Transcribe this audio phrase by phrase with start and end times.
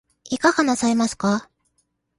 [0.31, 1.47] いかがなさいますか